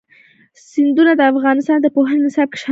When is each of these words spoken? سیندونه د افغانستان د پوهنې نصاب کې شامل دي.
سیندونه 0.69 1.11
د 1.15 1.21
افغانستان 1.31 1.77
د 1.81 1.87
پوهنې 1.95 2.21
نصاب 2.25 2.47
کې 2.51 2.57
شامل 2.61 2.67
دي. 2.67 2.69